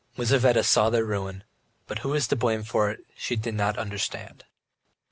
Lizaveta 0.17 0.63
saw 0.63 0.89
their 0.89 1.05
ruin, 1.05 1.43
but 1.85 1.99
who 1.99 2.09
was 2.09 2.25
to 2.27 2.35
blame 2.35 2.63
for 2.63 2.89
it 2.89 3.05
she 3.15 3.35
did 3.35 3.53
not 3.53 3.77
understand. 3.77 4.45